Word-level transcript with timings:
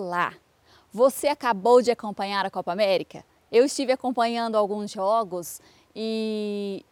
Olá! 0.00 0.32
Você 0.92 1.26
acabou 1.26 1.82
de 1.82 1.90
acompanhar 1.90 2.46
a 2.46 2.50
Copa 2.50 2.70
América? 2.70 3.24
Eu 3.50 3.64
estive 3.64 3.90
acompanhando 3.90 4.54
alguns 4.54 4.92
jogos 4.92 5.60
e 5.92 6.86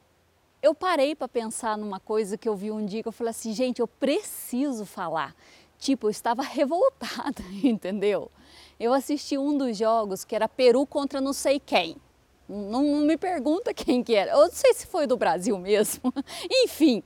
eu 0.60 0.74
parei 0.74 1.14
para 1.14 1.29
pensar 1.29 1.79
numa 1.79 2.01
coisa 2.01 2.37
que 2.37 2.48
eu 2.48 2.56
vi 2.56 2.72
um 2.72 2.84
dia 2.84 3.03
que 3.04 3.08
eu 3.08 3.12
falei 3.12 3.30
assim, 3.30 3.53
gente, 3.53 3.79
eu 3.79 3.87
preciso 3.87 4.84
falar. 4.84 5.37
Tipo, 5.79 6.08
eu 6.08 6.11
estava 6.11 6.42
revoltada, 6.51 7.44
entendeu? 7.62 8.29
Eu 8.79 8.92
assisti 8.92 9.38
um 9.38 9.57
dos 9.57 9.76
jogos 9.76 10.25
que 10.25 10.34
era 10.34 10.48
Peru 10.48 10.84
contra 10.84 11.20
não 11.20 11.33
sei 11.33 11.61
quem. 11.61 11.97
Não, 12.48 12.83
não 12.83 13.07
me 13.07 13.16
pergunta 13.16 13.72
quem 13.72 14.02
que 14.02 14.16
era. 14.16 14.33
Eu 14.33 14.47
não 14.47 14.51
sei 14.51 14.75
se 14.75 14.84
foi 14.84 15.07
do 15.07 15.16
Brasil 15.16 15.57
mesmo. 15.58 16.12
Enfim. 16.51 17.05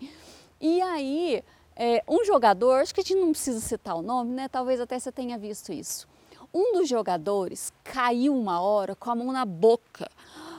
E 0.58 0.80
aí, 0.80 1.44
é, 1.82 2.04
um 2.06 2.22
jogador, 2.26 2.82
acho 2.82 2.94
que 2.94 3.00
a 3.00 3.02
gente 3.02 3.18
não 3.18 3.30
precisa 3.30 3.58
citar 3.58 3.96
o 3.96 4.02
nome, 4.02 4.34
né? 4.34 4.48
Talvez 4.48 4.78
até 4.82 4.98
você 4.98 5.10
tenha 5.10 5.38
visto 5.38 5.72
isso. 5.72 6.06
Um 6.52 6.74
dos 6.74 6.86
jogadores 6.86 7.72
caiu 7.82 8.36
uma 8.36 8.60
hora 8.60 8.94
com 8.94 9.10
a 9.10 9.14
mão 9.14 9.32
na 9.32 9.46
boca. 9.46 10.06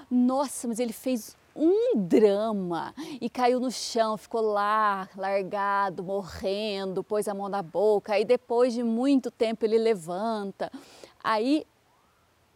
Nossa, 0.09 0.67
mas 0.67 0.79
ele 0.79 0.91
fez 0.91 1.37
um 1.55 1.95
drama 1.95 2.91
e 3.21 3.29
caiu 3.29 3.59
no 3.59 3.69
chão, 3.69 4.17
ficou 4.17 4.41
lá 4.41 5.07
largado, 5.15 6.01
morrendo, 6.01 7.03
pôs 7.03 7.27
a 7.27 7.35
mão 7.35 7.47
na 7.47 7.61
boca. 7.61 8.13
Aí 8.13 8.25
depois 8.25 8.73
de 8.73 8.81
muito 8.81 9.29
tempo 9.29 9.63
ele 9.63 9.77
levanta. 9.77 10.71
Aí 11.23 11.67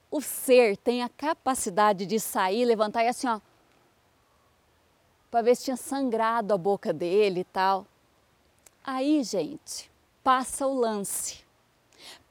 o 0.10 0.20
ser 0.22 0.76
tem 0.76 1.04
a 1.04 1.10
capacidade 1.10 2.04
de 2.08 2.20
sair, 2.20 2.66
levantar 2.66 3.04
e 3.04 3.10
assim, 3.10 3.28
ó, 3.28 3.40
para 5.30 5.44
ver 5.44 5.56
se 5.56 5.66
tinha 5.66 5.78
sangrado 5.78 6.52
a 6.52 6.58
boca 6.58 6.92
dele 6.92 7.42
e 7.42 7.44
tal. 7.44 7.86
Aí, 8.88 9.24
gente, 9.24 9.92
passa 10.24 10.68
o 10.68 10.74
lance. 10.80 11.44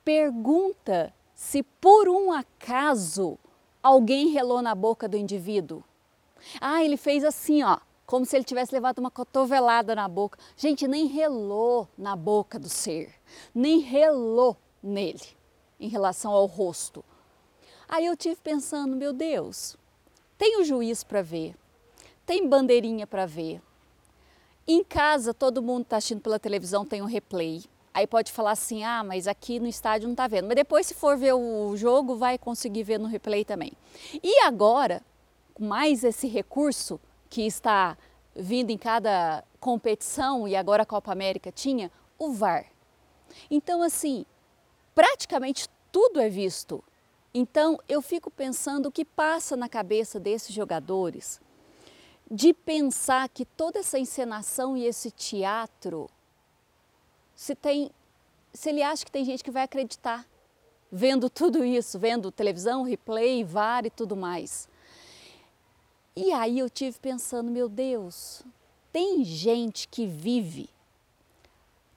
Pergunta 0.05 1.12
se 1.34 1.65
por 1.65 2.09
um 2.09 2.31
acaso 2.31 3.37
alguém 3.83 4.29
relou 4.29 4.62
na 4.62 4.73
boca 4.73 5.09
do 5.09 5.17
indivíduo. 5.17 5.83
Ah, 6.61 6.84
ele 6.84 6.97
fez 6.97 7.25
assim, 7.25 7.64
ó, 7.64 7.79
como 8.06 8.25
se 8.25 8.37
ele 8.37 8.45
tivesse 8.45 8.73
levado 8.73 9.01
uma 9.01 9.11
cotovelada 9.11 9.97
na 9.97 10.06
boca. 10.06 10.39
Gente, 10.56 10.87
nem 10.87 11.06
relou 11.06 11.89
na 11.98 12.14
boca 12.14 12.57
do 12.57 12.69
ser, 12.69 13.12
nem 13.53 13.81
relou 13.81 14.57
nele 14.81 15.27
em 15.81 15.89
relação 15.89 16.31
ao 16.31 16.47
rosto. 16.47 17.05
Aí 17.89 18.07
eu 18.07 18.17
tive 18.17 18.36
pensando, 18.36 18.95
meu 18.95 19.12
Deus, 19.12 19.77
tem 20.39 20.61
o 20.61 20.64
juiz 20.64 21.03
para 21.03 21.20
ver, 21.20 21.57
tem 22.25 22.48
bandeirinha 22.48 23.09
para 23.09 23.27
ver. 23.27 23.61
Em 24.67 24.83
casa 24.83 25.34
todo 25.34 25.62
mundo 25.62 25.83
está 25.83 25.98
assistindo 25.98 26.23
pela 26.23 26.39
televisão, 26.39 26.87
tem 26.87 27.03
um 27.03 27.07
replay. 27.07 27.65
Aí 27.93 28.07
pode 28.07 28.33
falar 28.33 28.53
assim, 28.53 28.83
ah, 28.83 29.05
mas 29.05 29.29
aqui 29.29 29.61
no 29.61 29.69
estádio 29.69 30.09
não 30.09 30.15
está 30.15 30.27
vendo. 30.27 30.47
Mas 30.47 30.57
depois, 30.57 30.87
se 30.87 30.95
for 30.95 31.17
ver 31.17 31.34
o 31.34 31.77
jogo, 31.77 32.17
vai 32.17 32.39
conseguir 32.39 32.83
ver 32.83 32.98
no 32.98 33.07
replay 33.07 33.45
também. 33.45 33.73
E 34.23 34.41
agora, 34.41 35.03
com 35.53 35.65
mais 35.65 36.03
esse 36.03 36.27
recurso 36.27 36.98
que 37.29 37.42
está 37.42 37.97
vindo 38.35 38.70
em 38.70 38.79
cada 38.79 39.45
competição, 39.61 40.48
e 40.48 40.57
agora 40.57 40.83
a 40.83 40.87
Copa 40.87 41.12
América 41.12 41.53
tinha, 41.53 41.92
o 42.19 42.33
VAR. 42.33 42.67
Então, 43.51 43.83
assim, 43.83 44.25
praticamente 44.95 45.69
tudo 45.92 46.20
é 46.20 46.29
visto. 46.29 46.83
Então, 47.33 47.79
eu 47.89 48.01
fico 48.01 48.31
pensando 48.31 48.87
o 48.87 48.92
que 48.92 49.05
passa 49.05 49.57
na 49.57 49.69
cabeça 49.69 50.19
desses 50.19 50.55
jogadores 50.55 51.41
de 52.35 52.53
pensar 52.53 53.29
que 53.29 53.45
toda 53.45 53.79
essa 53.79 53.97
encenação 53.97 54.77
e 54.77 54.85
esse 54.85 55.09
teatro 55.09 56.11
se 57.33 57.55
tem, 57.55 57.93
se 58.53 58.71
ele 58.71 58.83
acha 58.83 59.05
que 59.05 59.13
tem 59.13 59.25
gente 59.25 59.45
que 59.45 59.53
vai 59.53 59.63
acreditar 59.63 60.27
vendo 60.91 61.31
tudo 61.31 61.64
isso, 61.64 61.97
vendo 61.97 62.33
televisão, 62.33 62.83
replay, 62.83 63.45
VAR 63.45 63.86
e 63.86 63.91
tudo 63.91 64.17
mais. 64.17 64.69
E 66.17 66.33
aí 66.33 66.58
eu 66.58 66.69
tive 66.69 66.98
pensando, 66.98 67.53
meu 67.53 67.69
Deus, 67.69 68.42
tem 68.92 69.23
gente 69.23 69.87
que 69.87 70.05
vive 70.05 70.69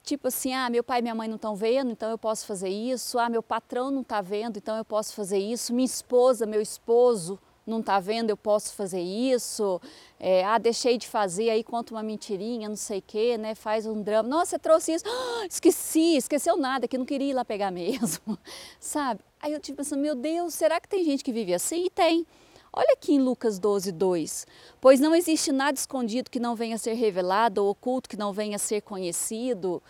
tipo 0.03 0.27
assim, 0.27 0.53
ah, 0.53 0.69
meu 0.69 0.83
pai 0.83 0.99
e 0.99 1.01
minha 1.01 1.15
mãe 1.15 1.27
não 1.27 1.35
estão 1.35 1.55
vendo, 1.55 1.91
então 1.91 2.11
eu 2.11 2.17
posso 2.17 2.45
fazer 2.45 2.69
isso. 2.69 3.17
Ah, 3.17 3.27
meu 3.27 3.41
patrão 3.43 3.89
não 3.91 4.01
está 4.01 4.21
vendo, 4.21 4.57
então 4.57 4.77
eu 4.77 4.85
posso 4.85 5.13
fazer 5.13 5.39
isso. 5.39 5.73
Minha 5.73 5.85
esposa, 5.85 6.45
meu 6.45 6.61
esposo 6.61 7.39
não 7.67 7.81
está 7.81 7.99
vendo, 7.99 8.29
eu 8.29 8.37
posso 8.37 8.73
fazer 8.73 9.01
isso. 9.01 9.81
É, 10.19 10.43
ah, 10.45 10.57
deixei 10.57 10.97
de 10.97 11.07
fazer, 11.07 11.49
aí 11.49 11.63
conta 11.63 11.93
uma 11.93 12.01
mentirinha, 12.01 12.69
não 12.69 12.75
sei 12.75 12.99
o 12.99 13.03
quê, 13.05 13.37
né? 13.37 13.53
Faz 13.53 13.85
um 13.85 14.01
drama. 14.01 14.27
Nossa, 14.27 14.57
trouxe 14.57 14.93
isso. 14.93 15.05
Ah, 15.07 15.45
esqueci, 15.49 16.15
esqueceu 16.15 16.55
nada, 16.55 16.87
que 16.87 16.97
não 16.97 17.05
queria 17.05 17.31
ir 17.31 17.33
lá 17.33 17.43
pegar 17.43 17.69
mesmo, 17.71 18.37
sabe? 18.79 19.19
Aí 19.39 19.53
eu 19.53 19.59
tipo 19.59 19.81
assim, 19.81 19.97
meu 19.97 20.15
Deus, 20.15 20.53
será 20.53 20.79
que 20.79 20.87
tem 20.87 21.03
gente 21.03 21.23
que 21.23 21.31
vive 21.31 21.53
assim? 21.53 21.85
E 21.85 21.89
tem. 21.89 22.25
Olha 22.71 22.93
aqui 22.93 23.13
em 23.13 23.19
Lucas 23.19 23.59
12, 23.59 23.91
2. 23.91 24.47
Pois 24.79 24.99
não 24.99 25.15
existe 25.15 25.51
nada 25.51 25.77
escondido 25.77 26.29
que 26.29 26.39
não 26.39 26.55
venha 26.55 26.75
a 26.75 26.77
ser 26.79 26.93
revelado, 26.93 27.63
ou 27.63 27.71
oculto 27.71 28.09
que 28.09 28.17
não 28.17 28.31
venha 28.31 28.55
a 28.55 28.59
ser 28.59 28.81
conhecido. 28.81 29.81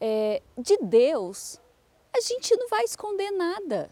É, 0.00 0.42
de 0.58 0.76
Deus, 0.78 1.60
a 2.14 2.20
gente 2.20 2.56
não 2.56 2.68
vai 2.68 2.84
esconder 2.84 3.30
nada 3.30 3.90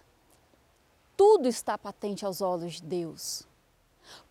tudo 1.43 1.49
está 1.49 1.77
patente 1.77 2.25
aos 2.25 2.41
olhos 2.41 2.75
de 2.75 2.83
Deus. 2.85 3.43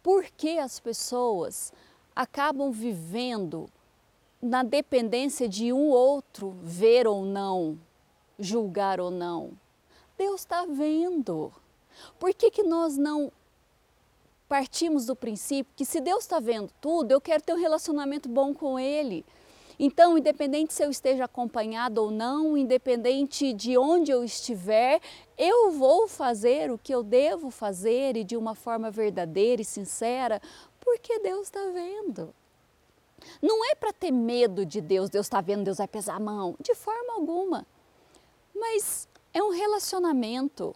Por 0.01 0.23
que 0.23 0.57
as 0.59 0.79
pessoas 0.79 1.73
acabam 2.15 2.71
vivendo 2.71 3.69
na 4.41 4.63
dependência 4.63 5.49
de 5.49 5.73
um 5.73 5.89
outro 5.89 6.55
ver 6.63 7.05
ou 7.05 7.25
não, 7.25 7.77
julgar 8.39 9.01
ou 9.01 9.11
não? 9.11 9.51
Deus 10.17 10.39
está 10.39 10.65
vendo. 10.65 11.51
Por 12.17 12.33
que, 12.33 12.49
que 12.49 12.63
nós 12.63 12.95
não 12.95 13.29
partimos 14.47 15.05
do 15.05 15.15
princípio 15.15 15.73
que 15.75 15.83
se 15.83 15.99
Deus 15.99 16.23
está 16.23 16.39
vendo 16.39 16.71
tudo, 16.79 17.11
eu 17.11 17.19
quero 17.19 17.43
ter 17.43 17.53
um 17.53 17.59
relacionamento 17.59 18.29
bom 18.29 18.53
com 18.53 18.79
Ele? 18.79 19.25
Então, 19.83 20.15
independente 20.15 20.75
se 20.75 20.85
eu 20.85 20.91
esteja 20.91 21.25
acompanhado 21.25 22.03
ou 22.03 22.11
não, 22.11 22.55
independente 22.55 23.51
de 23.51 23.75
onde 23.79 24.11
eu 24.11 24.23
estiver, 24.23 25.01
eu 25.35 25.71
vou 25.71 26.07
fazer 26.07 26.69
o 26.69 26.77
que 26.77 26.93
eu 26.93 27.01
devo 27.01 27.49
fazer 27.49 28.15
e 28.15 28.23
de 28.23 28.37
uma 28.37 28.53
forma 28.53 28.91
verdadeira 28.91 29.59
e 29.59 29.65
sincera, 29.65 30.39
porque 30.79 31.17
Deus 31.17 31.47
está 31.47 31.65
vendo. 31.73 32.31
Não 33.41 33.65
é 33.71 33.73
para 33.73 33.91
ter 33.91 34.11
medo 34.11 34.67
de 34.67 34.81
Deus, 34.81 35.09
Deus 35.09 35.25
está 35.25 35.41
vendo, 35.41 35.63
Deus 35.63 35.79
vai 35.79 35.87
pesar 35.87 36.17
a 36.17 36.19
mão, 36.19 36.55
de 36.61 36.75
forma 36.75 37.15
alguma. 37.15 37.65
Mas 38.53 39.09
é 39.33 39.41
um 39.41 39.49
relacionamento. 39.49 40.75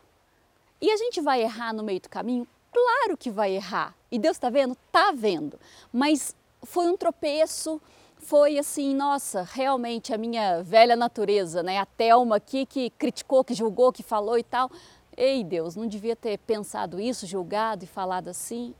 E 0.82 0.90
a 0.90 0.98
gente 0.98 1.22
vai 1.22 1.44
errar 1.44 1.74
no 1.74 1.84
meio 1.84 2.00
do 2.00 2.10
caminho? 2.10 2.48
Claro 2.74 3.16
que 3.16 3.30
vai 3.30 3.52
errar. 3.52 3.96
E 4.12 4.18
Deus 4.18 4.36
está 4.36 4.50
vendo? 4.50 4.76
Está 4.88 5.12
vendo. 5.12 5.60
Mas 5.94 6.36
foi 6.64 6.88
um 6.88 6.98
tropeço, 6.98 7.80
foi 8.18 8.58
assim, 8.58 8.96
nossa, 8.96 9.44
realmente 9.44 10.14
a 10.14 10.18
minha 10.18 10.64
velha 10.64 10.96
natureza, 10.96 11.62
né? 11.62 11.78
A 11.78 11.86
Thelma 11.86 12.38
aqui 12.38 12.66
que 12.66 12.90
criticou, 12.92 13.44
que 13.44 13.54
julgou, 13.54 13.92
que 13.92 14.02
falou 14.02 14.38
e 14.38 14.44
tal. 14.44 14.72
Ei, 15.16 15.44
Deus, 15.44 15.76
não 15.76 15.88
devia 15.88 16.16
ter 16.16 16.38
pensado 16.40 17.00
isso, 17.00 17.28
julgado 17.28 17.84
e 17.84 17.88
falado 17.88 18.28
assim. 18.28 18.74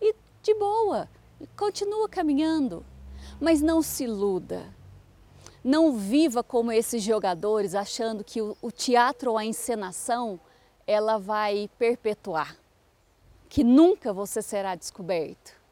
E 0.00 0.14
de 0.42 0.54
boa, 0.54 1.08
continua 1.56 2.08
caminhando. 2.08 2.84
Mas 3.40 3.60
não 3.60 3.82
se 3.82 4.04
iluda. 4.04 4.72
Não 5.64 5.96
viva 5.96 6.44
como 6.44 6.70
esses 6.70 7.02
jogadores 7.02 7.74
achando 7.74 8.22
que 8.22 8.40
o, 8.40 8.70
teatro 8.70 9.32
ou 9.32 9.38
a 9.38 9.44
encenação 9.44 10.38
ela 10.86 11.18
vai 11.18 11.68
perpetuar. 11.76 12.56
Que 13.48 13.64
nunca 13.64 14.12
você 14.12 14.40
será 14.40 14.74
descoberto 14.76 15.65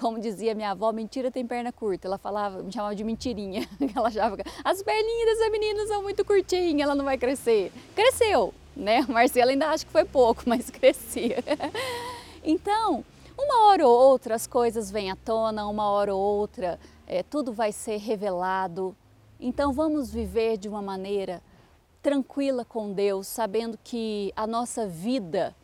como 0.00 0.18
dizia 0.18 0.54
minha 0.54 0.70
avó, 0.70 0.90
mentira 0.92 1.30
tem 1.30 1.46
perna 1.46 1.70
curta. 1.70 2.08
Ela 2.08 2.16
falava, 2.16 2.62
me 2.62 2.72
chamava 2.72 2.94
de 2.94 3.04
mentirinha. 3.04 3.68
Ela 3.94 4.08
achava 4.08 4.36
que 4.38 4.42
as 4.64 4.82
perninhas 4.82 5.38
dessa 5.38 5.50
menina 5.50 5.86
são 5.86 6.02
muito 6.02 6.24
curtinhas, 6.24 6.80
ela 6.80 6.94
não 6.94 7.04
vai 7.04 7.18
crescer. 7.18 7.70
Cresceu, 7.94 8.54
né? 8.74 9.02
Marcela 9.06 9.50
ainda 9.50 9.68
acha 9.68 9.84
que 9.84 9.92
foi 9.92 10.06
pouco, 10.06 10.44
mas 10.48 10.70
crescia. 10.70 11.44
Então, 12.42 13.04
uma 13.38 13.66
hora 13.66 13.86
ou 13.86 13.92
outra 13.92 14.34
as 14.34 14.46
coisas 14.46 14.90
vêm 14.90 15.10
à 15.10 15.16
tona, 15.16 15.68
uma 15.68 15.90
hora 15.90 16.14
ou 16.14 16.20
outra 16.20 16.80
é, 17.06 17.22
tudo 17.22 17.52
vai 17.52 17.70
ser 17.70 17.98
revelado. 17.98 18.96
Então, 19.38 19.72
vamos 19.72 20.10
viver 20.10 20.56
de 20.56 20.68
uma 20.68 20.80
maneira 20.80 21.42
tranquila 22.02 22.64
com 22.64 22.92
Deus, 22.92 23.26
sabendo 23.26 23.78
que 23.84 24.32
a 24.34 24.46
nossa 24.46 24.86
vida 24.86 25.54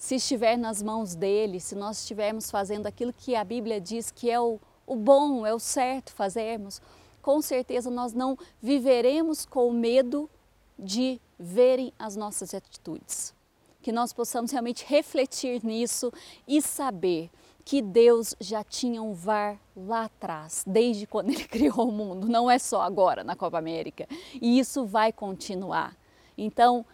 se 0.00 0.14
estiver 0.14 0.56
nas 0.56 0.82
mãos 0.82 1.14
dele, 1.14 1.60
se 1.60 1.74
nós 1.74 1.98
estivermos 1.98 2.50
fazendo 2.50 2.86
aquilo 2.86 3.12
que 3.12 3.36
a 3.36 3.44
Bíblia 3.44 3.78
diz 3.78 4.10
que 4.10 4.30
é 4.30 4.40
o, 4.40 4.58
o 4.86 4.96
bom, 4.96 5.44
é 5.44 5.52
o 5.52 5.58
certo 5.58 6.14
fazermos, 6.14 6.80
com 7.20 7.42
certeza 7.42 7.90
nós 7.90 8.14
não 8.14 8.34
viveremos 8.62 9.44
com 9.44 9.70
medo 9.70 10.28
de 10.78 11.20
verem 11.38 11.92
as 11.98 12.16
nossas 12.16 12.54
atitudes. 12.54 13.34
Que 13.82 13.92
nós 13.92 14.10
possamos 14.10 14.50
realmente 14.52 14.86
refletir 14.88 15.62
nisso 15.62 16.10
e 16.48 16.62
saber 16.62 17.28
que 17.62 17.82
Deus 17.82 18.34
já 18.40 18.64
tinha 18.64 19.02
um 19.02 19.12
VAR 19.12 19.60
lá 19.76 20.04
atrás, 20.04 20.64
desde 20.66 21.06
quando 21.06 21.28
Ele 21.28 21.44
criou 21.44 21.86
o 21.86 21.92
mundo, 21.92 22.26
não 22.26 22.50
é 22.50 22.58
só 22.58 22.80
agora 22.80 23.22
na 23.22 23.36
Copa 23.36 23.58
América. 23.58 24.08
E 24.40 24.58
isso 24.58 24.86
vai 24.86 25.12
continuar. 25.12 25.94
Então, 26.38 26.86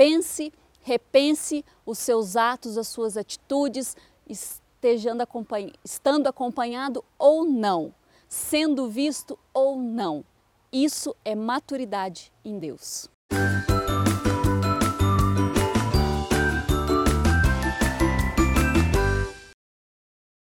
Pense, 0.00 0.50
repense 0.82 1.64
os 1.84 1.98
seus 1.98 2.36
atos, 2.36 2.76
as 2.78 2.88
suas 2.88 3.16
atitudes, 3.16 3.96
estejando 4.28 5.22
acompanh 5.22 5.72
estando 5.84 6.26
acompanhado 6.26 7.04
ou 7.18 7.44
não, 7.44 7.94
sendo 8.28 8.88
visto 8.88 9.38
ou 9.52 9.76
não. 9.76 10.24
Isso 10.72 11.14
é 11.24 11.34
maturidade 11.34 12.32
em 12.44 12.58
Deus. 12.58 13.08